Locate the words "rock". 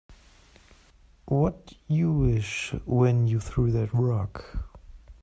3.93-4.43